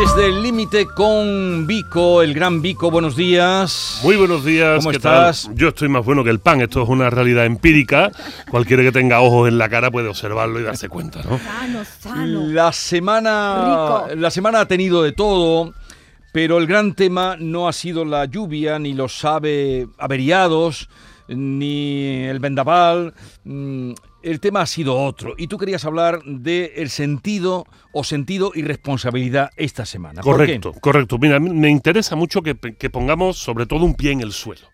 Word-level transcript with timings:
Desde 0.00 0.28
el 0.28 0.42
límite 0.42 0.86
con 0.86 1.66
Vico, 1.66 2.22
el 2.22 2.32
gran 2.32 2.62
Vico, 2.62 2.90
buenos 2.90 3.16
días. 3.16 4.00
Muy 4.02 4.16
buenos 4.16 4.46
días. 4.46 4.78
¿Cómo 4.78 4.92
¿qué 4.92 4.96
estás? 4.96 5.42
tal? 5.44 5.54
Yo 5.54 5.68
estoy 5.68 5.90
más 5.90 6.06
bueno 6.06 6.24
que 6.24 6.30
el 6.30 6.38
pan. 6.38 6.62
Esto 6.62 6.82
es 6.82 6.88
una 6.88 7.10
realidad 7.10 7.44
empírica. 7.44 8.10
Cualquiera 8.50 8.82
que 8.82 8.92
tenga 8.92 9.20
ojos 9.20 9.48
en 9.48 9.58
la 9.58 9.68
cara 9.68 9.90
puede 9.90 10.08
observarlo 10.08 10.58
y 10.58 10.62
darse 10.62 10.88
cuenta, 10.88 11.22
¿no? 11.22 11.38
Sano, 11.38 11.84
sano. 11.84 12.46
La 12.46 12.72
semana, 12.72 14.06
Rico. 14.08 14.16
la 14.16 14.30
semana 14.30 14.60
ha 14.60 14.64
tenido 14.66 15.02
de 15.02 15.12
todo, 15.12 15.74
pero 16.32 16.56
el 16.56 16.66
gran 16.66 16.94
tema 16.94 17.36
no 17.38 17.68
ha 17.68 17.72
sido 17.74 18.06
la 18.06 18.24
lluvia, 18.24 18.78
ni 18.78 18.94
los 18.94 19.22
ave 19.26 19.86
averiados, 19.98 20.88
ni 21.28 22.24
el 22.24 22.38
vendaval. 22.38 23.12
El 24.22 24.40
tema 24.40 24.62
ha 24.62 24.66
sido 24.66 24.98
otro. 24.98 25.34
Y 25.38 25.46
tú 25.46 25.56
querías 25.58 25.84
hablar 25.84 26.22
del 26.24 26.90
sentido 26.90 27.64
o 27.92 28.04
sentido 28.04 28.52
y 28.54 28.62
responsabilidad 28.62 29.50
esta 29.56 29.86
semana. 29.86 30.22
Correcto, 30.22 30.72
correcto. 30.80 31.18
Mira, 31.18 31.40
me 31.40 31.70
interesa 31.70 32.16
mucho 32.16 32.42
que, 32.42 32.54
que 32.54 32.90
pongamos 32.90 33.38
sobre 33.38 33.66
todo 33.66 33.84
un 33.84 33.94
pie 33.94 34.12
en 34.12 34.20
el 34.20 34.32
suelo. 34.32 34.70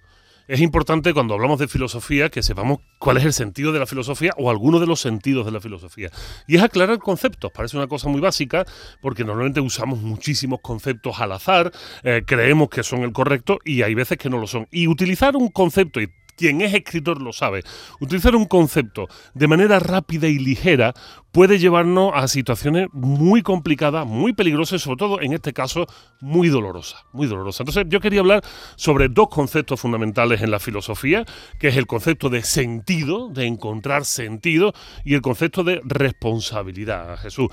Es 0.49 0.61
importante 0.61 1.13
cuando 1.13 1.35
hablamos 1.35 1.59
de 1.59 1.67
filosofía 1.67 2.29
que 2.29 2.43
sepamos 2.43 2.79
cuál 3.01 3.17
es 3.17 3.25
el 3.25 3.33
sentido 3.33 3.73
de 3.73 3.81
la 3.81 3.87
filosofía 3.87 4.33
o 4.37 4.49
alguno 4.49 4.79
de 4.79 4.87
los 4.87 5.01
sentidos 5.01 5.45
de 5.45 5.51
la 5.51 5.61
filosofía. 5.61 6.11
Y 6.47 6.57
es 6.57 6.63
aclarar 6.63 6.99
conceptos. 6.99 7.51
Parece 7.51 7.77
una 7.77 7.89
cosa 7.89 8.09
muy 8.09 8.21
básica 8.21 8.65
porque 9.01 9.25
normalmente 9.25 9.61
usamos 9.61 10.01
muchísimos 10.01 10.61
conceptos 10.61 11.21
al 11.21 11.33
azar, 11.33 11.73
eh, 12.05 12.23
creemos 12.25 12.69
que 12.69 12.85
son 12.85 13.03
el 13.03 13.13
correcto 13.13 13.59
y 13.65 13.83
hay 13.83 13.95
veces 13.95 14.19
que 14.19 14.31
no 14.31 14.39
lo 14.39 14.47
son. 14.47 14.69
Y 14.71 14.87
utilizar 14.87 15.35
un 15.37 15.49
concepto 15.49 16.01
y 16.01 16.11
quien 16.37 16.61
es 16.61 16.75
escritor 16.75 17.21
lo 17.21 17.33
sabe. 17.33 17.63
Utilizar 18.01 18.37
un 18.37 18.47
concepto 18.47 19.09
de 19.35 19.49
manera 19.49 19.79
rápida 19.79 20.29
y 20.29 20.39
ligera 20.39 20.95
puede 21.33 21.59
llevarnos 21.59 22.13
a 22.15 22.29
situaciones 22.29 22.89
muy 22.95 23.43
complicadas, 23.43 24.07
muy 24.07 24.33
peligrosas 24.33 24.81
sobre 24.81 24.97
todo 24.97 25.21
en 25.21 25.35
este 25.35 25.53
caso 25.53 25.87
muy 26.21 26.49
dolorosas, 26.49 27.05
muy 27.13 27.27
dolorosas. 27.27 27.61
Entonces 27.61 27.85
yo 27.89 28.01
quería 28.01 28.21
hablar 28.21 28.43
sobre 28.77 29.09
dos 29.09 29.29
conceptos 29.29 29.79
fundamentales 29.79 30.41
en 30.41 30.51
la 30.51 30.59
filosofía, 30.59 31.27
que 31.59 31.69
es 31.69 31.77
el 31.77 31.87
concepto 31.87 32.31
de 32.31 32.43
sentido, 32.43 33.29
de 33.29 33.45
encontrar 33.45 34.07
sentido, 34.07 34.73
y 35.05 35.13
el 35.13 35.21
concepto 35.21 35.63
de 35.63 35.83
responsabilidad, 35.85 37.19
Jesús, 37.19 37.49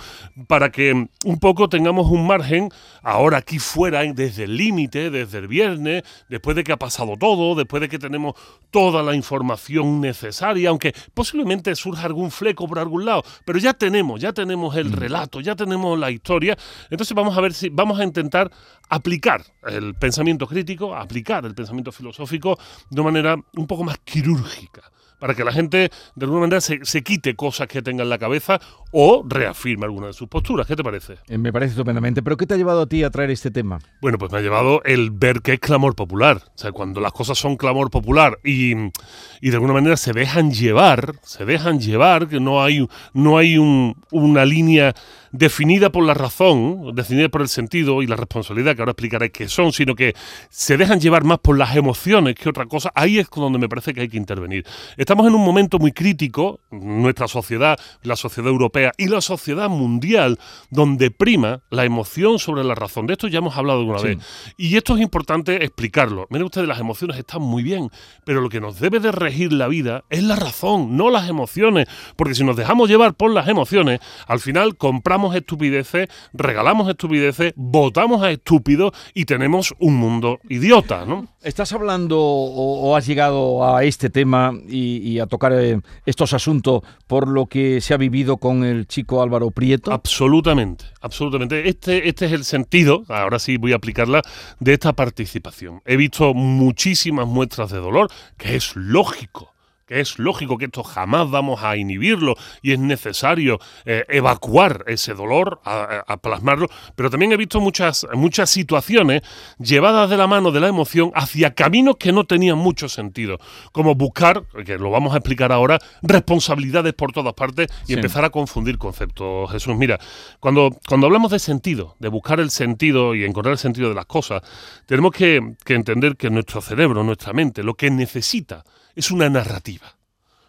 para 0.47 0.71
que 0.71 1.09
un 1.25 1.39
poco 1.39 1.67
tengamos 1.67 2.09
un 2.09 2.25
margen 2.25 2.69
ahora 3.01 3.39
aquí 3.39 3.59
fuera, 3.59 4.01
desde 4.13 4.45
el 4.45 4.55
límite, 4.55 5.09
desde 5.09 5.39
el 5.39 5.47
viernes, 5.47 6.03
después 6.29 6.55
de 6.55 6.63
que 6.63 6.71
ha 6.71 6.77
pasado 6.77 7.17
todo, 7.17 7.55
después 7.55 7.81
de 7.81 7.89
que 7.89 7.99
tenemos 7.99 8.35
toda 8.73 9.03
la 9.03 9.13
información 9.13 10.01
necesaria, 10.01 10.69
aunque 10.69 10.95
posiblemente 11.13 11.75
surja 11.75 12.07
algún 12.07 12.31
fleco 12.31 12.67
por 12.67 12.79
algún 12.79 13.05
lado, 13.05 13.23
pero 13.45 13.59
ya 13.59 13.73
tenemos, 13.73 14.19
ya 14.19 14.33
tenemos 14.33 14.75
el 14.75 14.91
relato, 14.91 15.41
ya 15.41 15.55
tenemos 15.55 15.97
la 15.97 16.09
historia, 16.09 16.57
entonces 16.89 17.13
vamos 17.13 17.37
a 17.37 17.41
ver 17.41 17.53
si 17.53 17.69
vamos 17.69 17.99
a 17.99 18.03
intentar 18.03 18.51
aplicar 18.89 19.45
el 19.67 19.93
pensamiento 19.93 20.47
crítico, 20.47 20.95
aplicar 20.95 21.45
el 21.45 21.53
pensamiento 21.53 21.91
filosófico 21.91 22.57
de 22.89 22.99
una 22.99 23.11
manera 23.11 23.35
un 23.55 23.67
poco 23.67 23.83
más 23.83 23.99
quirúrgica 23.99 24.92
para 25.23 25.35
que 25.35 25.45
la 25.45 25.53
gente 25.53 25.89
de 26.15 26.25
alguna 26.25 26.41
manera 26.41 26.59
se, 26.59 26.79
se 26.83 27.01
quite 27.01 27.33
cosas 27.33 27.69
que 27.69 27.81
tenga 27.81 28.03
en 28.03 28.09
la 28.09 28.17
cabeza 28.17 28.59
o 28.91 29.23
reafirme 29.25 29.85
alguna 29.85 30.07
de 30.07 30.13
sus 30.13 30.27
posturas. 30.27 30.67
¿Qué 30.67 30.75
te 30.75 30.83
parece? 30.83 31.13
Eh, 31.29 31.37
Me 31.37 31.53
parece 31.53 31.69
estupendamente. 31.71 32.21
¿Pero 32.21 32.35
qué 32.35 32.45
te 32.45 32.55
ha 32.55 32.57
llevado 32.57 32.81
a 32.81 32.87
ti 32.87 33.05
a 33.05 33.09
traer 33.09 33.31
este 33.31 33.49
tema? 33.49 33.79
Bueno, 34.01 34.17
pues 34.17 34.33
me 34.33 34.39
ha 34.39 34.41
llevado 34.41 34.83
el 34.83 35.11
ver 35.11 35.41
que 35.41 35.53
es 35.53 35.59
clamor 35.61 35.95
popular. 35.95 36.41
O 36.45 36.57
sea, 36.57 36.73
cuando 36.73 36.99
las 36.99 37.13
cosas 37.13 37.37
son 37.37 37.55
clamor 37.55 37.89
popular 37.89 38.37
y, 38.43 38.73
y 38.73 39.49
de 39.49 39.53
alguna 39.53 39.71
manera 39.71 39.95
se 39.95 40.11
dejan 40.11 40.51
llevar, 40.51 41.13
se 41.21 41.45
dejan 41.45 41.79
llevar, 41.79 42.27
que 42.27 42.41
no 42.41 42.61
hay, 42.61 42.85
no 43.13 43.37
hay 43.37 43.57
un- 43.57 43.95
una 44.11 44.43
línea 44.43 44.93
definida 45.33 45.89
por 45.91 46.05
la 46.05 46.13
razón, 46.13 46.95
definida 46.95 47.27
por 47.27 47.41
el 47.41 47.49
sentido 47.49 48.01
y 48.03 48.07
la 48.07 48.15
responsabilidad, 48.15 48.75
que 48.75 48.83
ahora 48.83 48.91
explicaré 48.91 49.31
qué 49.31 49.49
son, 49.49 49.73
sino 49.73 49.95
que 49.95 50.13
se 50.49 50.77
dejan 50.77 50.99
llevar 51.01 51.23
más 51.23 51.39
por 51.39 51.57
las 51.57 51.75
emociones 51.75 52.35
que 52.35 52.47
otra 52.49 52.67
cosa, 52.67 52.91
ahí 52.93 53.17
es 53.17 53.27
donde 53.35 53.57
me 53.57 53.67
parece 53.67 53.93
que 53.95 54.01
hay 54.01 54.09
que 54.09 54.17
intervenir. 54.17 54.63
Estamos 54.95 55.25
en 55.27 55.33
un 55.33 55.43
momento 55.43 55.79
muy 55.79 55.91
crítico, 55.91 56.59
nuestra 56.69 57.27
sociedad, 57.27 57.79
la 58.03 58.15
sociedad 58.15 58.49
europea 58.51 58.91
y 58.95 59.07
la 59.07 59.21
sociedad 59.21 59.69
mundial, 59.69 60.37
donde 60.69 61.09
prima 61.09 61.61
la 61.71 61.83
emoción 61.83 62.37
sobre 62.37 62.63
la 62.63 62.75
razón. 62.75 63.07
De 63.07 63.13
esto 63.13 63.27
ya 63.27 63.39
hemos 63.39 63.57
hablado 63.57 63.79
alguna 63.79 63.99
Sí. 63.99 64.07
vez. 64.09 64.17
Y 64.55 64.77
esto 64.77 64.95
es 64.95 65.01
importante 65.01 65.63
explicarlo. 65.63 66.27
Miren 66.29 66.45
ustedes, 66.45 66.67
las 66.67 66.79
emociones 66.79 67.17
están 67.17 67.41
muy 67.41 67.63
bien, 67.63 67.89
pero 68.23 68.39
lo 68.39 68.49
que 68.49 68.61
nos 68.61 68.79
debe 68.79 68.99
de 68.99 69.11
regir 69.11 69.51
la 69.51 69.67
vida 69.67 70.03
es 70.11 70.21
la 70.21 70.35
razón, 70.35 70.95
no 70.95 71.09
las 71.09 71.27
emociones. 71.27 71.87
Porque 72.15 72.35
si 72.35 72.43
nos 72.43 72.55
dejamos 72.55 72.87
llevar 72.87 73.15
por 73.15 73.31
las 73.31 73.47
emociones, 73.47 73.99
al 74.27 74.39
final 74.39 74.77
compramos 74.77 75.22
estupideces, 75.31 76.09
regalamos 76.33 76.89
estupideces, 76.89 77.53
votamos 77.55 78.21
a 78.23 78.31
estúpidos 78.31 78.91
y 79.13 79.25
tenemos 79.25 79.73
un 79.79 79.95
mundo 79.95 80.39
idiota, 80.49 81.05
¿no? 81.05 81.27
¿Estás 81.41 81.73
hablando 81.73 82.19
o, 82.19 82.89
o 82.89 82.95
has 82.95 83.05
llegado 83.05 83.65
a 83.65 83.83
este 83.83 84.09
tema 84.09 84.53
y, 84.67 84.97
y 84.97 85.19
a 85.19 85.27
tocar 85.27 85.53
eh, 85.53 85.79
estos 86.05 86.33
asuntos 86.33 86.81
por 87.07 87.27
lo 87.27 87.45
que 87.45 87.81
se 87.81 87.93
ha 87.93 87.97
vivido 87.97 88.37
con 88.37 88.63
el 88.63 88.87
chico 88.87 89.21
Álvaro 89.21 89.51
Prieto? 89.51 89.91
Absolutamente, 89.91 90.85
absolutamente. 91.01 91.67
Este, 91.67 92.07
este 92.07 92.25
es 92.25 92.31
el 92.31 92.45
sentido, 92.45 93.03
ahora 93.09 93.39
sí 93.39 93.57
voy 93.57 93.73
a 93.73 93.77
aplicarla, 93.77 94.21
de 94.59 94.73
esta 94.73 94.93
participación. 94.93 95.81
He 95.85 95.97
visto 95.97 96.33
muchísimas 96.33 97.27
muestras 97.27 97.71
de 97.71 97.79
dolor, 97.79 98.09
que 98.37 98.55
es 98.55 98.75
lógico. 98.75 99.52
Que 99.93 99.99
es 99.99 100.17
lógico 100.17 100.57
que 100.57 100.65
esto 100.65 100.81
jamás 100.83 101.29
vamos 101.29 101.61
a 101.61 101.77
inhibirlo 101.77 102.33
y 102.63 102.71
es 102.71 102.79
necesario 102.79 103.59
eh, 103.85 104.03
evacuar 104.09 104.83
ese 104.87 105.13
dolor, 105.13 105.61
a, 105.65 106.17
plasmarlo, 106.17 106.67
pero 106.95 107.11
también 107.11 107.31
he 107.31 107.37
visto 107.37 107.59
muchas, 107.61 108.07
muchas 108.13 108.49
situaciones 108.49 109.21
llevadas 109.59 110.09
de 110.09 110.17
la 110.17 110.25
mano 110.25 110.51
de 110.51 110.61
la 110.61 110.67
emoción 110.67 111.11
hacia 111.13 111.53
caminos 111.53 111.97
que 111.97 112.11
no 112.11 112.23
tenían 112.23 112.57
mucho 112.57 112.89
sentido, 112.89 113.37
como 113.71 113.93
buscar, 113.93 114.45
que 114.65 114.79
lo 114.79 114.89
vamos 114.89 115.13
a 115.13 115.17
explicar 115.17 115.51
ahora, 115.51 115.77
responsabilidades 116.01 116.93
por 116.93 117.11
todas 117.11 117.33
partes 117.33 117.67
y 117.83 117.87
Sí. 117.87 117.93
empezar 117.93 118.25
a 118.25 118.31
confundir 118.31 118.79
conceptos. 118.79 119.51
Jesús, 119.51 119.75
mira, 119.75 119.99
cuando, 120.39 120.71
cuando 120.87 121.05
hablamos 121.05 121.29
de 121.29 121.37
sentido, 121.37 121.95
de 121.99 122.09
buscar 122.09 122.39
el 122.39 122.49
sentido 122.49 123.13
y 123.13 123.25
encontrar 123.25 123.51
el 123.51 123.59
sentido 123.59 123.89
de 123.89 123.95
las 123.95 124.07
cosas, 124.07 124.41
tenemos 124.87 125.11
que, 125.11 125.55
que 125.63 125.75
entender 125.75 126.15
que 126.17 126.31
nuestro 126.31 126.61
cerebro, 126.61 127.03
nuestra 127.03 127.31
mente, 127.33 127.61
lo 127.61 127.75
que 127.75 127.91
necesita 127.91 128.63
es 128.95 129.11
una 129.11 129.29
narrativa. 129.29 129.95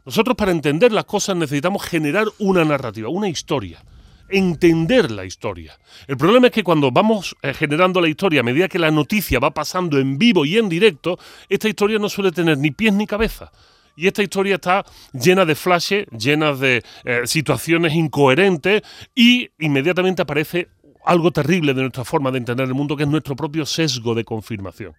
Nosotros 0.04 0.36
para 0.36 0.52
entender 0.52 0.92
las 0.92 1.06
cosas 1.06 1.36
necesitamos 1.36 1.82
generar 1.82 2.26
una 2.38 2.64
narrativa, 2.64 3.08
una 3.08 3.28
historia. 3.28 3.82
Entender 4.28 5.10
la 5.10 5.24
historia. 5.24 5.78
El 6.06 6.16
problema 6.16 6.46
es 6.46 6.52
que 6.52 6.64
cuando 6.64 6.90
vamos 6.90 7.36
eh, 7.42 7.54
generando 7.54 8.00
la 8.00 8.08
historia 8.08 8.40
a 8.40 8.42
medida 8.42 8.68
que 8.68 8.78
la 8.78 8.90
noticia 8.90 9.38
va 9.38 9.52
pasando 9.52 9.98
en 9.98 10.18
vivo 10.18 10.44
y 10.44 10.58
en 10.58 10.68
directo, 10.68 11.18
esta 11.48 11.68
historia 11.68 11.98
no 11.98 12.08
suele 12.08 12.32
tener 12.32 12.58
ni 12.58 12.70
pies 12.70 12.92
ni 12.94 13.06
cabeza. 13.06 13.52
Y 13.96 14.06
esta 14.06 14.22
historia 14.22 14.56
está 14.56 14.84
llena 15.12 15.44
de 15.44 15.54
flashes, 15.54 16.06
llena 16.10 16.52
de 16.52 16.82
eh, 17.04 17.20
situaciones 17.26 17.94
incoherentes 17.94 18.82
y 19.14 19.50
inmediatamente 19.58 20.22
aparece 20.22 20.68
algo 21.04 21.30
terrible 21.30 21.74
de 21.74 21.82
nuestra 21.82 22.04
forma 22.04 22.30
de 22.30 22.38
entender 22.38 22.66
el 22.66 22.74
mundo, 22.74 22.96
que 22.96 23.04
es 23.04 23.08
nuestro 23.08 23.36
propio 23.36 23.64
sesgo 23.66 24.14
de 24.14 24.24
confirmación. 24.24 24.94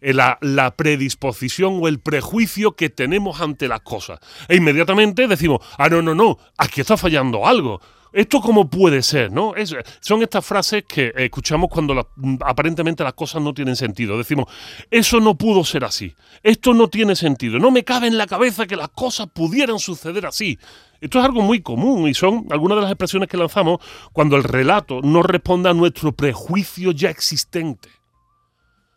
Eh, 0.00 0.12
La, 0.12 0.38
predisposición 0.76 1.78
o 1.82 1.88
el 1.88 1.98
prejuicio 2.00 2.72
que 2.72 2.90
tenemos 2.90 3.40
ante 3.40 3.68
las 3.68 3.80
cosas. 3.80 4.18
E 4.48 4.56
inmediatamente 4.56 5.26
decimos, 5.28 5.60
ah, 5.78 5.88
no, 5.88 6.02
no, 6.02 6.14
no, 6.14 6.38
aquí 6.58 6.80
está 6.80 6.96
fallando 6.96 7.46
algo. 7.46 7.80
¿Esto 8.12 8.40
cómo 8.40 8.70
puede 8.70 9.02
ser? 9.02 9.30
¿no? 9.30 9.54
Es- 9.54 9.74
son 10.00 10.22
estas 10.22 10.44
frases 10.44 10.84
que 10.88 11.12
escuchamos 11.16 11.68
cuando 11.70 11.92
la- 11.92 12.06
aparentemente 12.46 13.04
las 13.04 13.12
cosas 13.12 13.42
no 13.42 13.52
tienen 13.52 13.76
sentido. 13.76 14.16
Decimos, 14.16 14.46
eso 14.90 15.20
no 15.20 15.34
pudo 15.36 15.64
ser 15.64 15.84
así. 15.84 16.14
Esto 16.42 16.72
no 16.72 16.88
tiene 16.88 17.14
sentido. 17.14 17.58
No 17.58 17.70
me 17.70 17.84
cabe 17.84 18.06
en 18.06 18.16
la 18.16 18.26
cabeza 18.26 18.66
que 18.66 18.76
las 18.76 18.88
cosas 18.88 19.26
pudieran 19.32 19.78
suceder 19.78 20.24
así. 20.24 20.58
Esto 20.98 21.18
es 21.18 21.26
algo 21.26 21.42
muy 21.42 21.60
común 21.60 22.08
y 22.08 22.14
son 22.14 22.46
algunas 22.50 22.76
de 22.76 22.82
las 22.82 22.90
expresiones 22.92 23.28
que 23.28 23.36
lanzamos 23.36 23.80
cuando 24.14 24.36
el 24.36 24.44
relato 24.44 25.00
no 25.02 25.22
responde 25.22 25.68
a 25.68 25.74
nuestro 25.74 26.12
prejuicio 26.12 26.92
ya 26.92 27.10
existente. 27.10 27.90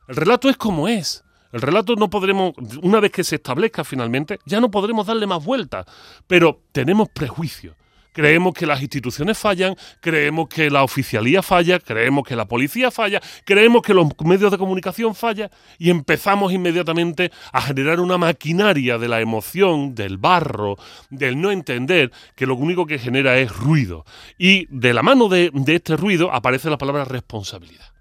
El 0.09 0.15
relato 0.15 0.49
es 0.49 0.57
como 0.57 0.87
es. 0.87 1.23
El 1.53 1.61
relato 1.61 1.95
no 1.95 2.09
podremos, 2.09 2.53
una 2.81 2.99
vez 2.99 3.11
que 3.11 3.23
se 3.23 3.35
establezca 3.35 3.83
finalmente, 3.83 4.39
ya 4.43 4.59
no 4.59 4.71
podremos 4.71 5.05
darle 5.05 5.27
más 5.27 5.45
vueltas. 5.45 5.85
Pero 6.27 6.63
tenemos 6.71 7.09
prejuicios 7.09 7.75
creemos 8.11 8.53
que 8.53 8.65
las 8.65 8.81
instituciones 8.81 9.37
fallan, 9.37 9.75
creemos 10.01 10.49
que 10.49 10.69
la 10.69 10.83
oficialía 10.83 11.41
falla, 11.41 11.79
creemos 11.79 12.27
que 12.27 12.35
la 12.35 12.45
policía 12.49 12.91
falla, 12.91 13.21
creemos 13.45 13.81
que 13.81 13.93
los 13.93 14.07
medios 14.25 14.51
de 14.51 14.57
comunicación 14.57 15.15
fallan 15.15 15.49
y 15.77 15.89
empezamos 15.89 16.51
inmediatamente 16.51 17.31
a 17.53 17.61
generar 17.61 18.01
una 18.01 18.17
maquinaria 18.17 18.97
de 18.97 19.07
la 19.07 19.21
emoción, 19.21 19.95
del 19.95 20.17
barro, 20.17 20.75
del 21.09 21.39
no 21.39 21.49
entender, 21.51 22.11
que 22.35 22.45
lo 22.45 22.55
único 22.55 22.85
que 22.85 22.99
genera 22.99 23.37
es 23.37 23.55
ruido. 23.55 24.03
Y 24.37 24.65
de 24.69 24.93
la 24.93 25.01
mano 25.01 25.29
de, 25.29 25.51
de 25.53 25.75
este 25.75 25.95
ruido 25.95 26.33
aparece 26.33 26.69
la 26.69 26.77
palabra 26.77 27.05
responsabilidad. 27.05 27.93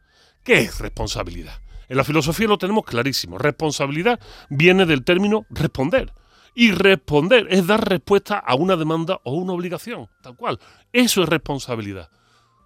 ¿Qué 0.43 0.63
es 0.63 0.81
responsabilidad? 0.81 1.61
En 1.89 1.97
la 1.97 2.05
filosofía 2.05 2.49
lo 2.49 2.59
tenemos 2.59 2.85
clarísimo. 2.85 3.39
Responsabilidad 3.39 4.21
viene 4.51 4.87
del 4.87 5.05
término 5.05 5.47
responder. 5.51 6.13
Y 6.55 6.73
responder 6.73 7.47
es 7.51 7.67
dar 7.67 7.89
respuesta 7.89 8.39
a 8.39 8.55
una 8.55 8.77
demanda 8.77 9.21
o 9.25 9.35
una 9.35 9.53
obligación, 9.53 10.09
tal 10.23 10.37
cual. 10.37 10.59
Eso 10.93 11.23
es 11.23 11.29
responsabilidad. 11.29 12.11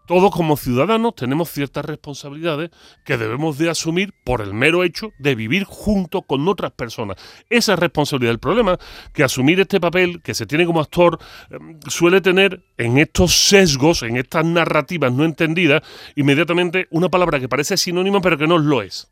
Todos 0.06 0.32
como 0.32 0.56
ciudadanos 0.56 1.14
tenemos 1.14 1.50
ciertas 1.50 1.84
responsabilidades 1.84 2.70
que 3.04 3.16
debemos 3.16 3.56
de 3.58 3.70
asumir 3.70 4.12
por 4.24 4.40
el 4.40 4.52
mero 4.52 4.82
hecho 4.82 5.10
de 5.18 5.36
vivir 5.36 5.64
junto 5.64 6.22
con 6.22 6.48
otras 6.48 6.72
personas. 6.72 7.16
Esa 7.48 7.74
es 7.74 7.78
responsabilidad. 7.78 8.32
El 8.32 8.40
problema 8.40 8.78
que 9.12 9.22
asumir 9.22 9.60
este 9.60 9.80
papel 9.80 10.20
que 10.20 10.34
se 10.34 10.46
tiene 10.46 10.66
como 10.66 10.80
actor 10.80 11.18
em, 11.50 11.78
suele 11.86 12.20
tener 12.20 12.64
en 12.78 12.98
estos 12.98 13.32
sesgos, 13.32 14.02
en 14.02 14.16
estas 14.16 14.44
narrativas 14.44 15.12
no 15.12 15.24
entendidas, 15.24 15.82
inmediatamente 16.16 16.88
una 16.90 17.08
palabra 17.08 17.38
que 17.38 17.48
parece 17.48 17.76
sinónimo 17.76 18.20
pero 18.20 18.36
que 18.36 18.48
no 18.48 18.58
lo 18.58 18.82
es. 18.82 19.11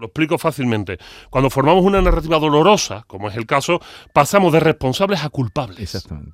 Lo 0.00 0.06
explico 0.06 0.38
fácilmente. 0.38 0.98
Cuando 1.28 1.50
formamos 1.50 1.84
una 1.84 2.00
narrativa 2.00 2.38
dolorosa, 2.38 3.04
como 3.06 3.28
es 3.28 3.36
el 3.36 3.46
caso, 3.46 3.80
pasamos 4.14 4.52
de 4.52 4.60
responsables 4.60 5.22
a 5.22 5.28
culpables. 5.28 5.78
Exactamente. 5.78 6.32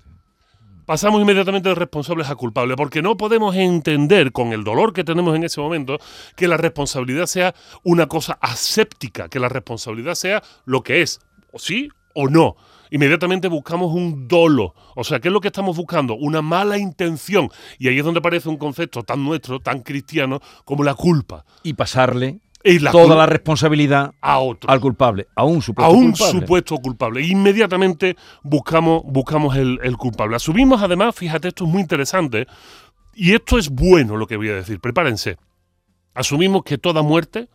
Pasamos 0.86 1.20
inmediatamente 1.20 1.68
de 1.68 1.74
responsables 1.74 2.30
a 2.30 2.36
culpables, 2.36 2.76
porque 2.76 3.02
no 3.02 3.16
podemos 3.16 3.56
entender 3.56 4.30
con 4.30 4.52
el 4.52 4.62
dolor 4.62 4.92
que 4.92 5.02
tenemos 5.02 5.34
en 5.34 5.42
ese 5.42 5.60
momento 5.60 5.98
que 6.36 6.46
la 6.46 6.56
responsabilidad 6.56 7.26
sea 7.26 7.56
una 7.82 8.06
cosa 8.06 8.38
aséptica, 8.40 9.28
que 9.28 9.40
la 9.40 9.48
responsabilidad 9.48 10.14
sea 10.14 10.44
lo 10.64 10.84
que 10.84 11.02
es, 11.02 11.18
o 11.52 11.58
sí 11.58 11.88
o 12.14 12.28
no. 12.28 12.54
Inmediatamente 12.90 13.48
buscamos 13.48 13.92
un 13.92 14.28
dolo. 14.28 14.74
O 14.94 15.02
sea, 15.02 15.18
¿qué 15.18 15.26
es 15.26 15.32
lo 15.34 15.40
que 15.40 15.48
estamos 15.48 15.76
buscando? 15.76 16.14
Una 16.14 16.40
mala 16.40 16.78
intención. 16.78 17.50
Y 17.80 17.88
ahí 17.88 17.98
es 17.98 18.04
donde 18.04 18.18
aparece 18.18 18.48
un 18.48 18.56
concepto 18.56 19.02
tan 19.02 19.24
nuestro, 19.24 19.58
tan 19.58 19.80
cristiano, 19.80 20.40
como 20.64 20.84
la 20.84 20.94
culpa. 20.94 21.44
Y 21.64 21.74
pasarle 21.74 22.38
Y 22.66 22.80
la 22.80 22.90
toda 22.90 23.14
la 23.14 23.26
responsabilidad 23.26 24.12
a 24.20 24.38
otro. 24.38 24.68
al 24.68 24.80
culpable, 24.80 25.26
a 25.36 25.44
un 25.44 25.62
supuesto 25.62 25.90
a 25.90 25.94
un 25.94 26.10
culpable. 26.10 26.40
supuesto 26.40 26.76
culpable. 26.78 27.22
Inmediatamente 27.22 28.16
buscamos, 28.42 29.02
buscamos 29.04 29.56
el, 29.56 29.78
el 29.82 29.96
culpable. 29.96 30.36
Asumimos 30.36 30.82
además, 30.82 31.14
fíjate, 31.14 31.48
esto 31.48 31.64
es 31.64 31.70
muy 31.70 31.82
interesante, 31.82 32.46
y 33.14 33.32
esto 33.34 33.56
es 33.58 33.70
bueno 33.70 34.16
lo 34.16 34.26
que 34.26 34.36
voy 34.36 34.48
a 34.50 34.54
decir, 34.54 34.80
prepárense. 34.80 35.38
Asumimos 36.14 36.64
que 36.64 36.76
toda 36.76 37.02
muerte 37.02 37.48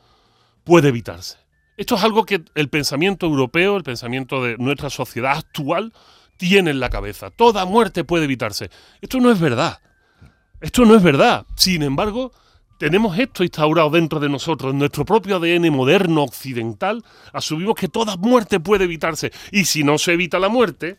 puede 0.63 0.89
evitarse. 0.89 1.37
Esto 1.77 1.95
es 1.95 2.03
algo 2.03 2.25
que 2.25 2.43
el 2.55 2.69
pensamiento 2.69 3.25
europeo, 3.25 3.77
el 3.77 3.83
pensamiento 3.83 4.43
de 4.43 4.57
nuestra 4.57 4.89
sociedad 4.89 5.37
actual, 5.37 5.93
tiene 6.37 6.71
en 6.71 6.79
la 6.79 6.89
cabeza. 6.89 7.29
Toda 7.31 7.65
muerte 7.65 8.03
puede 8.03 8.25
evitarse. 8.25 8.69
Esto 9.01 9.19
no 9.19 9.31
es 9.31 9.39
verdad. 9.39 9.79
Esto 10.59 10.85
no 10.85 10.95
es 10.95 11.03
verdad. 11.03 11.45
Sin 11.55 11.83
embargo, 11.83 12.31
tenemos 12.81 13.15
esto 13.19 13.43
instaurado 13.43 13.91
dentro 13.91 14.19
de 14.19 14.27
nosotros, 14.27 14.73
en 14.73 14.79
nuestro 14.79 15.05
propio 15.05 15.35
ADN 15.35 15.71
moderno 15.71 16.23
occidental, 16.23 17.03
asumimos 17.31 17.75
que 17.75 17.87
toda 17.87 18.17
muerte 18.17 18.59
puede 18.59 18.85
evitarse. 18.85 19.31
Y 19.51 19.65
si 19.65 19.83
no 19.83 19.99
se 19.99 20.13
evita 20.13 20.39
la 20.39 20.49
muerte, 20.49 20.97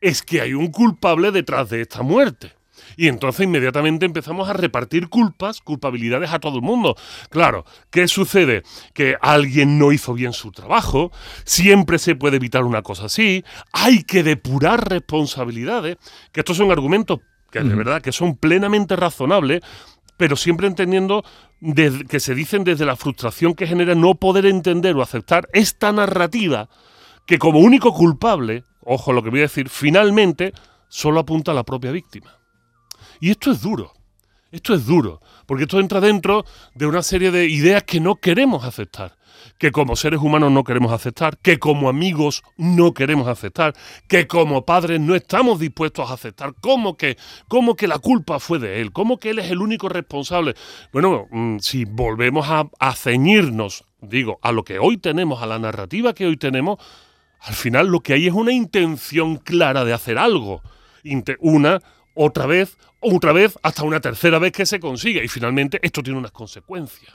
es 0.00 0.22
que 0.22 0.40
hay 0.40 0.54
un 0.54 0.68
culpable 0.68 1.32
detrás 1.32 1.70
de 1.70 1.80
esta 1.80 2.02
muerte. 2.04 2.52
Y 2.96 3.08
entonces 3.08 3.46
inmediatamente 3.46 4.06
empezamos 4.06 4.48
a 4.48 4.52
repartir 4.52 5.08
culpas, 5.08 5.60
culpabilidades 5.60 6.32
a 6.32 6.38
todo 6.38 6.58
el 6.58 6.62
mundo. 6.62 6.94
Claro, 7.30 7.64
¿qué 7.90 8.06
sucede? 8.06 8.62
Que 8.92 9.16
alguien 9.20 9.76
no 9.76 9.90
hizo 9.90 10.14
bien 10.14 10.34
su 10.34 10.52
trabajo, 10.52 11.10
siempre 11.44 11.98
se 11.98 12.14
puede 12.14 12.36
evitar 12.36 12.62
una 12.62 12.82
cosa 12.82 13.06
así, 13.06 13.44
hay 13.72 14.04
que 14.04 14.22
depurar 14.22 14.88
responsabilidades, 14.88 15.96
que 16.30 16.42
estos 16.42 16.58
son 16.58 16.70
argumentos 16.70 17.18
que 17.54 17.60
de 17.60 17.74
verdad 17.76 18.02
que 18.02 18.10
son 18.10 18.36
plenamente 18.36 18.96
razonables, 18.96 19.62
pero 20.16 20.36
siempre 20.36 20.66
entendiendo 20.66 21.24
que 22.08 22.20
se 22.20 22.34
dicen 22.34 22.64
desde 22.64 22.84
la 22.84 22.96
frustración 22.96 23.54
que 23.54 23.66
genera 23.66 23.94
no 23.94 24.14
poder 24.14 24.46
entender 24.46 24.94
o 24.96 25.02
aceptar 25.02 25.48
esta 25.52 25.92
narrativa 25.92 26.68
que 27.26 27.38
como 27.38 27.60
único 27.60 27.92
culpable, 27.94 28.64
ojo 28.82 29.12
lo 29.12 29.22
que 29.22 29.30
voy 29.30 29.40
a 29.40 29.42
decir, 29.42 29.68
finalmente 29.68 30.52
solo 30.88 31.20
apunta 31.20 31.52
a 31.52 31.54
la 31.54 31.64
propia 31.64 31.90
víctima. 31.90 32.38
Y 33.20 33.30
esto 33.30 33.50
es 33.50 33.62
duro, 33.62 33.92
esto 34.50 34.74
es 34.74 34.86
duro, 34.86 35.20
porque 35.46 35.64
esto 35.64 35.80
entra 35.80 36.00
dentro 36.00 36.44
de 36.74 36.86
una 36.86 37.02
serie 37.02 37.30
de 37.30 37.46
ideas 37.48 37.82
que 37.84 38.00
no 38.00 38.16
queremos 38.16 38.64
aceptar, 38.64 39.16
que 39.58 39.72
como 39.72 39.96
seres 39.96 40.20
humanos 40.20 40.52
no 40.52 40.64
queremos 40.64 40.92
aceptar, 40.92 41.38
que 41.38 41.58
como 41.58 41.88
amigos 41.88 42.42
no 42.56 42.94
queremos 42.94 43.28
aceptar, 43.28 43.74
que 44.08 44.26
como 44.26 44.64
padres 44.64 45.00
no 45.00 45.14
estamos 45.14 45.58
dispuestos 45.58 46.10
a 46.10 46.14
aceptar, 46.14 46.54
como 46.60 46.96
que, 46.96 47.16
que 47.76 47.88
la 47.88 47.98
culpa 47.98 48.38
fue 48.38 48.58
de 48.58 48.80
él, 48.80 48.92
como 48.92 49.18
que 49.18 49.30
él 49.30 49.38
es 49.38 49.50
el 49.50 49.60
único 49.60 49.88
responsable. 49.88 50.54
Bueno, 50.92 51.26
mm, 51.30 51.58
si 51.58 51.84
volvemos 51.84 52.46
a, 52.48 52.92
ceñirnos, 52.94 53.84
digo, 54.00 54.38
a 54.42 54.52
lo 54.52 54.64
que 54.64 54.78
hoy 54.78 54.98
tenemos, 54.98 55.42
a 55.42 55.46
la 55.46 55.58
narrativa 55.58 56.14
que 56.14 56.26
hoy 56.26 56.36
tenemos, 56.36 56.78
al 57.40 57.54
final 57.54 57.88
lo 57.88 58.00
que 58.00 58.14
hay 58.14 58.26
es 58.26 58.32
una 58.32 58.52
intención 58.52 59.36
clara 59.36 59.84
de 59.84 59.92
hacer 59.92 60.18
algo. 60.18 60.62
Una, 61.40 61.80
otra 62.14 62.46
vez, 62.46 62.78
otra 63.00 63.32
vez, 63.32 63.58
hasta 63.62 63.82
una 63.84 64.00
tercera 64.00 64.38
vez 64.38 64.52
que 64.52 64.64
se 64.64 64.80
consigue. 64.80 65.22
Y 65.22 65.28
finalmente 65.28 65.78
esto 65.82 66.02
tiene 66.02 66.18
unas 66.18 66.32
consecuencias. 66.32 67.14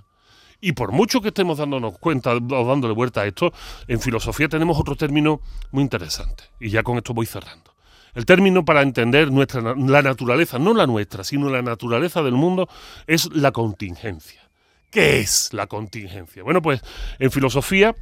Y 0.62 0.74
por 0.74 0.92
mucho 0.92 1.22
que 1.22 1.30
estemos 1.30 1.58
dándonos 1.58 1.98
cuenta 2.00 2.34
o 2.34 2.68
dándole 2.68 2.94
vuelta 2.94 3.22
a 3.22 3.26
esto, 3.26 3.54
en 3.88 4.00
filosofía 4.00 4.50
tenemos 4.50 4.78
otro 4.80 4.96
término 4.96 5.42
muy 5.72 5.84
interesante. 5.84 6.44
Y 6.60 6.70
ya 6.70 6.84
con 6.84 6.98
esto 6.98 7.14
voy 7.14 7.26
cerrando. 7.26 7.74
El 8.16 8.26
término 8.26 8.66
para 8.66 8.82
entender 8.82 9.32
nuestra, 9.32 9.62
la 9.62 10.02
naturaleza, 10.02 10.60
no 10.60 10.74
la 10.74 10.88
nuestra, 10.88 11.24
sino 11.24 11.50
la 11.50 11.62
naturaleza 11.62 12.24
del 12.24 12.34
mundo, 12.34 12.68
es 13.08 13.30
la 13.34 13.52
contingencia. 13.52 14.50
¿Qué 14.90 15.20
es 15.20 15.54
la 15.54 15.68
contingencia? 15.68 16.44
Bueno, 16.44 16.62
pues 16.62 16.82
en 17.20 17.32
filosofía 17.32 17.96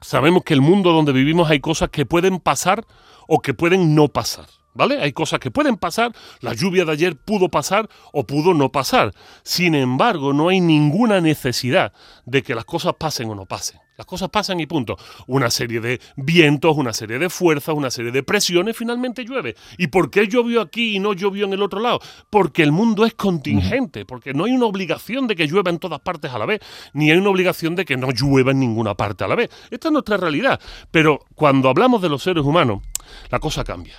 sabemos 0.00 0.42
que 0.42 0.54
el 0.54 0.62
mundo 0.62 0.92
donde 0.92 1.12
vivimos 1.12 1.50
hay 1.50 1.60
cosas 1.60 1.90
que 1.90 2.06
pueden 2.06 2.40
pasar 2.40 2.84
o 3.28 3.40
que 3.40 3.54
pueden 3.54 3.94
no 3.94 4.08
pasar. 4.08 4.46
¿Vale? 4.74 5.00
Hay 5.00 5.12
cosas 5.12 5.38
que 5.38 5.50
pueden 5.50 5.76
pasar, 5.76 6.12
la 6.40 6.52
lluvia 6.52 6.84
de 6.84 6.92
ayer 6.92 7.16
pudo 7.16 7.48
pasar 7.48 7.88
o 8.12 8.26
pudo 8.26 8.54
no 8.54 8.70
pasar. 8.72 9.14
Sin 9.44 9.74
embargo, 9.74 10.32
no 10.32 10.48
hay 10.48 10.60
ninguna 10.60 11.20
necesidad 11.20 11.92
de 12.26 12.42
que 12.42 12.54
las 12.54 12.64
cosas 12.64 12.94
pasen 12.98 13.30
o 13.30 13.34
no 13.34 13.46
pasen. 13.46 13.80
Las 13.96 14.06
cosas 14.06 14.28
pasan 14.28 14.58
y 14.58 14.66
punto. 14.66 14.96
Una 15.28 15.50
serie 15.50 15.80
de 15.80 16.00
vientos, 16.16 16.76
una 16.76 16.92
serie 16.92 17.20
de 17.20 17.30
fuerzas, 17.30 17.76
una 17.76 17.90
serie 17.90 18.10
de 18.10 18.24
presiones, 18.24 18.76
finalmente 18.76 19.24
llueve. 19.24 19.54
¿Y 19.78 19.86
por 19.86 20.10
qué 20.10 20.26
llovió 20.26 20.60
aquí 20.60 20.96
y 20.96 20.98
no 20.98 21.12
llovió 21.12 21.44
en 21.44 21.52
el 21.52 21.62
otro 21.62 21.78
lado? 21.78 22.00
Porque 22.28 22.64
el 22.64 22.72
mundo 22.72 23.06
es 23.06 23.14
contingente, 23.14 24.04
porque 24.04 24.34
no 24.34 24.44
hay 24.44 24.52
una 24.52 24.66
obligación 24.66 25.28
de 25.28 25.36
que 25.36 25.46
llueva 25.46 25.70
en 25.70 25.78
todas 25.78 26.00
partes 26.00 26.32
a 26.32 26.38
la 26.38 26.46
vez, 26.46 26.60
ni 26.92 27.12
hay 27.12 27.18
una 27.18 27.30
obligación 27.30 27.76
de 27.76 27.84
que 27.84 27.96
no 27.96 28.10
llueva 28.10 28.50
en 28.50 28.58
ninguna 28.58 28.94
parte 28.96 29.22
a 29.22 29.28
la 29.28 29.36
vez. 29.36 29.50
Esta 29.70 29.88
es 29.88 29.92
nuestra 29.92 30.16
realidad. 30.16 30.60
Pero 30.90 31.20
cuando 31.36 31.68
hablamos 31.68 32.02
de 32.02 32.08
los 32.08 32.22
seres 32.24 32.44
humanos, 32.44 32.82
la 33.30 33.38
cosa 33.38 33.62
cambia. 33.62 33.94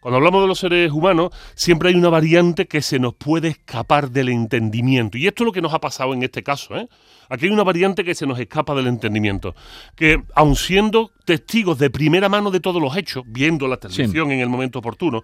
Cuando 0.00 0.18
hablamos 0.18 0.42
de 0.42 0.46
los 0.46 0.58
seres 0.60 0.92
humanos, 0.92 1.30
siempre 1.54 1.88
hay 1.88 1.96
una 1.96 2.08
variante 2.08 2.68
que 2.68 2.82
se 2.82 3.00
nos 3.00 3.14
puede 3.14 3.48
escapar 3.48 4.10
del 4.10 4.28
entendimiento. 4.28 5.18
Y 5.18 5.26
esto 5.26 5.42
es 5.42 5.46
lo 5.46 5.52
que 5.52 5.60
nos 5.60 5.74
ha 5.74 5.80
pasado 5.80 6.14
en 6.14 6.22
este 6.22 6.44
caso. 6.44 6.76
¿eh? 6.76 6.88
Aquí 7.28 7.46
hay 7.46 7.50
una 7.50 7.64
variante 7.64 8.04
que 8.04 8.14
se 8.14 8.26
nos 8.26 8.38
escapa 8.38 8.74
del 8.74 8.86
entendimiento. 8.86 9.56
Que 9.96 10.22
aun 10.34 10.54
siendo 10.54 11.10
testigos 11.24 11.78
de 11.78 11.90
primera 11.90 12.28
mano 12.28 12.52
de 12.52 12.60
todos 12.60 12.80
los 12.80 12.96
hechos, 12.96 13.24
viendo 13.26 13.66
la 13.66 13.76
televisión 13.76 14.30
en 14.30 14.38
el 14.38 14.48
momento 14.48 14.78
oportuno, 14.78 15.22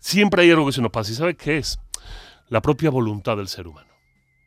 siempre 0.00 0.42
hay 0.42 0.50
algo 0.50 0.66
que 0.66 0.72
se 0.72 0.82
nos 0.82 0.90
pasa. 0.90 1.12
¿Y 1.12 1.14
sabes 1.14 1.36
qué 1.36 1.58
es? 1.58 1.78
La 2.48 2.60
propia 2.60 2.90
voluntad 2.90 3.36
del 3.36 3.46
ser 3.46 3.68
humano. 3.68 3.90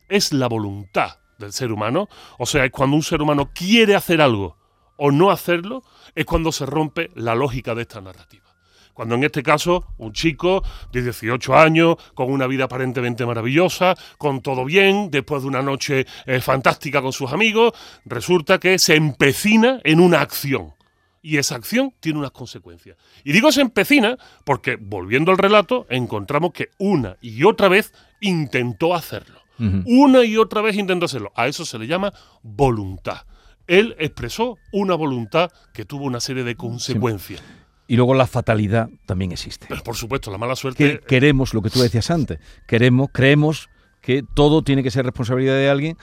Es 0.10 0.34
la 0.34 0.48
voluntad 0.48 1.20
del 1.38 1.54
ser 1.54 1.72
humano. 1.72 2.10
O 2.38 2.46
sea, 2.46 2.66
es 2.66 2.72
cuando 2.72 2.98
un 2.98 3.04
ser 3.04 3.22
humano 3.22 3.50
quiere 3.54 3.96
hacer 3.96 4.20
algo 4.20 4.58
o 4.98 5.12
no 5.12 5.32
hacerlo, 5.32 5.84
es 6.16 6.26
cuando 6.26 6.52
se 6.52 6.66
rompe 6.66 7.10
la 7.16 7.34
lógica 7.34 7.74
de 7.74 7.84
esta 7.84 8.02
narrativa. 8.02 8.49
Cuando 8.94 9.16
en 9.16 9.24
este 9.24 9.44
caso 9.44 9.86
un 9.98 10.14
chico 10.14 10.64
de 10.92 11.02
18 11.02 11.56
años, 11.56 11.96
con 12.14 12.32
una 12.32 12.48
vida 12.48 12.66
aparentemente 12.66 13.26
maravillosa, 13.26 13.96
con 14.18 14.42
todo 14.42 14.66
bien, 14.66 15.10
después 15.10 15.44
de 15.44 15.48
una 15.48 15.62
noche 15.62 16.06
eh, 16.26 16.42
fantástica 16.42 17.02
con 17.02 17.14
sus 17.14 17.32
amigos, 17.32 17.74
resulta 18.06 18.60
que 18.60 18.78
se 18.80 18.96
empecina 18.96 19.80
en 19.84 20.00
una 20.00 20.22
acción. 20.22 20.74
Y 21.22 21.38
esa 21.38 21.56
acción 21.56 21.94
tiene 22.00 22.20
unas 22.20 22.32
consecuencias. 22.32 22.98
Y 23.24 23.34
digo 23.34 23.52
se 23.52 23.62
empecina 23.62 24.18
porque, 24.46 24.78
volviendo 24.80 25.32
al 25.32 25.38
relato, 25.38 25.86
encontramos 25.90 26.54
que 26.54 26.70
una 26.78 27.18
y 27.22 27.44
otra 27.44 27.68
vez 27.68 27.94
intentó 28.22 28.96
hacerlo. 28.96 29.40
Una 29.86 30.24
y 30.24 30.38
otra 30.38 30.62
vez 30.62 30.78
intentó 30.78 31.06
hacerlo. 31.06 31.34
A 31.36 31.48
eso 31.48 31.66
se 31.66 31.78
le 31.78 31.86
llama 31.86 32.14
voluntad. 32.44 33.26
Él 33.68 33.94
expresó 34.00 34.58
una 34.72 34.96
voluntad 34.96 35.52
que 35.74 35.84
tuvo 35.84 36.06
una 36.06 36.22
serie 36.22 36.46
de 36.46 36.56
consecuencias. 36.56 37.42
Y 37.90 37.96
luego 37.96 38.14
la 38.14 38.28
fatalidad 38.28 38.88
también 39.08 39.32
existe. 39.32 39.66
Pero 39.68 39.82
por 39.82 39.96
supuesto, 39.96 40.30
la 40.30 40.38
mala 40.38 40.56
suerte. 40.56 40.78
Que 40.78 41.00
queremos 41.00 41.56
lo 41.56 41.64
que 41.64 41.72
tú 41.72 41.82
decías 41.82 42.12
antes. 42.12 42.38
Queremos, 42.68 43.10
creemos 43.12 43.68
que 44.00 44.24
todo 44.36 44.62
tiene 44.62 44.84
que 44.84 44.92
ser 44.92 45.06
responsabilidad 45.06 45.56
de 45.56 45.72
alguien. 45.72 45.98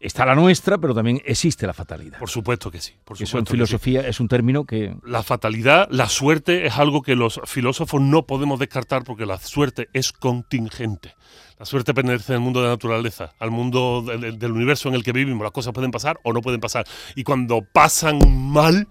Está 0.00 0.26
la 0.26 0.34
nuestra, 0.34 0.78
pero 0.78 0.94
también 0.94 1.22
existe 1.24 1.64
la 1.64 1.74
fatalidad. 1.74 2.18
Por 2.18 2.28
supuesto 2.28 2.72
que 2.72 2.80
sí. 2.80 2.94
Por 3.04 3.22
Eso 3.22 3.38
en 3.38 3.46
sí. 3.46 3.52
filosofía 3.52 4.00
es 4.08 4.18
un 4.18 4.26
término 4.26 4.64
que 4.64 4.96
La 5.04 5.22
fatalidad, 5.22 5.86
la 5.92 6.08
suerte 6.08 6.66
es 6.66 6.76
algo 6.76 7.02
que 7.02 7.14
los 7.14 7.40
filósofos 7.44 8.00
no 8.00 8.26
podemos 8.26 8.58
descartar 8.58 9.04
porque 9.04 9.24
la 9.24 9.38
suerte 9.38 9.88
es 9.92 10.10
contingente. 10.12 11.14
La 11.56 11.66
suerte 11.66 11.94
pertenece 11.94 12.34
al 12.34 12.40
mundo 12.40 12.60
de 12.60 12.66
la 12.66 12.72
naturaleza, 12.72 13.34
al 13.38 13.52
mundo 13.52 14.02
del 14.02 14.50
universo 14.52 14.88
en 14.88 14.96
el 14.96 15.04
que 15.04 15.12
vivimos. 15.12 15.44
Las 15.44 15.52
cosas 15.52 15.72
pueden 15.72 15.92
pasar 15.92 16.18
o 16.24 16.32
no 16.32 16.42
pueden 16.42 16.58
pasar. 16.58 16.84
Y 17.14 17.22
cuando 17.22 17.62
pasan 17.62 18.18
mal, 18.50 18.88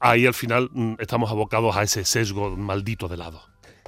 ahí 0.00 0.26
al 0.26 0.34
final 0.34 0.70
mm, 0.72 0.94
estamos 0.98 1.30
abocados 1.30 1.76
a 1.76 1.82
ese 1.82 2.04
sesgo 2.04 2.56
maldito 2.56 3.06
de 3.08 3.16
lado. 3.16 3.42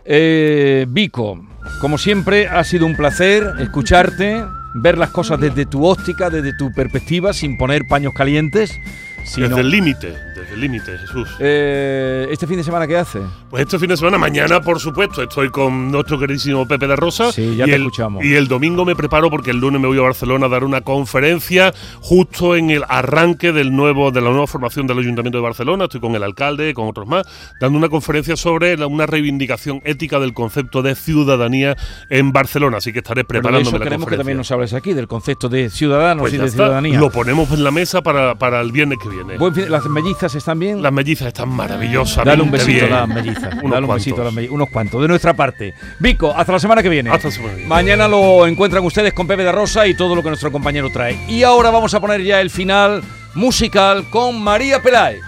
Eh, 0.05 0.85
Vico, 0.89 1.41
como 1.81 1.97
siempre, 1.99 2.49
ha 2.49 2.63
sido 2.65 2.87
un 2.87 2.97
placer 2.97 3.45
escucharte, 3.61 4.45
ver 4.75 4.99
las 4.99 5.11
cosas 5.11 5.41
desde 5.41 5.65
tu 5.67 5.87
óptica, 5.87 6.29
desde 6.31 6.57
tu 6.57 6.73
perspectiva, 6.73 7.33
sin 7.33 7.57
poner 7.57 7.83
paños 7.89 8.13
calientes. 8.15 8.79
sino- 9.25 9.49
Desde 9.49 9.61
el 9.61 9.71
límite, 9.71 10.15
el 10.53 10.61
límite, 10.61 10.99
Jesús. 10.99 11.29
Eh, 11.39 12.27
¿Este 12.31 12.47
fin 12.47 12.57
de 12.57 12.65
semana 12.65 12.87
qué 12.87 12.97
hace? 12.97 13.21
Pues 13.51 13.63
este 13.63 13.79
fin 13.79 13.89
de 13.89 13.97
semana, 13.97 14.19
mañana, 14.19 14.61
por 14.61 14.79
supuesto, 14.81 15.23
estoy 15.23 15.51
con 15.51 15.91
nuestro 15.91 16.19
queridísimo 16.19 16.67
Pepe 16.67 16.87
de 16.87 16.97
Rosa. 16.97 17.33
Sí, 17.33 17.57
ya 17.57 17.65
y 17.65 17.71
te 17.71 17.75
el, 17.77 17.83
escuchamos. 17.83 18.25
Y 18.25 18.35
el 18.35 18.49
domingo 18.49 18.85
me 18.85 18.95
preparo 18.97 19.31
porque 19.31 19.51
el 19.51 19.59
lunes 19.59 19.81
me 19.81 19.89
voy 19.89 19.99
a 19.99 20.03
Barcelona 20.03 20.47
a 20.47 20.49
dar 20.49 20.65
una 20.65 20.81
conferencia 20.83 21.73
justo 22.01 22.57
en 22.57 22.71
el 22.71 22.85
arranque 22.89 23.53
del 23.53 23.75
nuevo, 23.75 24.11
de 24.11 24.21
la 24.21 24.31
nueva 24.31 24.47
formación 24.47 24.87
del 24.87 24.99
Ayuntamiento 24.99 25.39
de 25.39 25.43
Barcelona. 25.43 25.85
Estoy 25.85 26.01
con 26.01 26.15
el 26.15 26.23
alcalde, 26.23 26.75
con 26.75 26.89
otros 26.89 27.07
más, 27.07 27.27
dando 27.61 27.79
una 27.79 27.89
conferencia 27.89 28.37
sobre 28.37 28.77
la- 28.77 28.87
una 28.87 29.07
reivindicación 29.07 29.81
ética 29.85 30.19
del 30.21 30.35
concepto 30.35 30.83
de 30.83 30.95
ciudadanía 30.95 31.77
en 32.11 32.33
Barcelona. 32.33 32.79
Así 32.79 32.93
que 32.93 32.99
estaré 32.99 33.25
Pero 33.25 33.39
de 33.39 33.43
preparándome 33.43 33.69
eso 33.69 33.79
la 33.79 33.85
queremos 33.85 34.09
que 34.09 34.17
también 34.17 34.39
nos 34.39 34.51
hables 34.51 34.73
aquí, 34.75 34.93
del 34.93 35.09
concepto 35.09 35.49
de 35.49 35.71
ciudadanos 35.71 36.23
Pues 36.23 36.35
y 36.35 36.39
de 36.39 36.45
está. 36.47 36.57
ciudadanía. 36.65 36.99
Lo 37.01 37.11
ponemos 37.11 37.51
en 37.53 37.65
la 37.65 37.71
mesa 37.71 38.03
para, 38.03 38.35
para 38.37 38.61
el 38.61 38.73
viernes 38.73 38.99
que 39.03 39.09
viene. 39.09 39.39
Buen 39.39 39.55
fin- 39.55 39.71
¿Las 39.71 39.87
mellizas 39.87 40.35
están 40.43 40.59
bien? 40.59 40.83
Las 40.83 40.93
mellizas 40.93 41.29
están 41.29 41.49
maravillosas. 41.49 42.25
Dale 42.25 42.43
un 42.43 42.51
besito 42.51 42.85
a 42.87 42.89
las 42.89 43.09
mellizas. 43.09 43.55
Unos 43.55 43.71
Dale 43.71 43.81
un 43.81 43.87
cuantos. 43.87 43.95
besito 44.05 44.21
a 44.21 44.25
las 44.25 44.35
mellizas. 44.35 44.55
Unos 44.55 44.69
cuantos, 44.71 45.03
de 45.03 45.09
nuestra 45.09 45.35
parte. 45.35 45.75
Vico, 45.99 46.33
hasta 46.37 46.53
la 46.53 46.59
semana 46.59 46.83
que 46.83 46.89
viene. 46.89 47.11
Hasta 47.11 47.29
la 47.29 47.33
semana 47.33 47.51
que 47.53 47.57
viene. 47.59 47.69
Mañana 47.69 48.09
lo 48.09 48.47
encuentran 48.47 48.85
ustedes 48.85 49.13
con 49.13 49.27
Pepe 49.27 49.45
de 49.45 49.53
Rosa 49.53 49.87
y 49.87 49.95
todo 49.95 50.15
lo 50.15 50.23
que 50.23 50.29
nuestro 50.29 50.53
compañero 50.53 50.91
trae. 50.91 51.19
Y 51.29 51.43
ahora 51.43 51.71
vamos 51.71 51.95
a 51.95 52.01
poner 52.01 52.23
ya 52.23 52.41
el 52.41 52.51
final 52.51 53.03
musical 53.35 54.11
con 54.11 54.41
María 54.43 54.83
Peláez. 54.83 55.21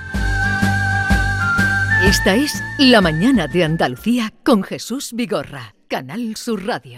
Esta 2.05 2.35
es 2.35 2.63
La 2.79 3.01
mañana 3.01 3.47
de 3.47 3.65
Andalucía 3.65 4.33
con 4.45 4.63
Jesús 4.63 5.13
Vigorra, 5.15 5.75
Canal 5.89 6.37
Sur 6.37 6.67
Radio. 6.67 6.93